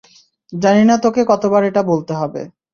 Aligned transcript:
জানি 0.53 0.83
না 0.85 0.95
তোকে 0.97 1.21
কতবার 1.27 1.61
এটা 1.63 1.81
বলতে 1.83 2.13
হবে। 2.13 2.41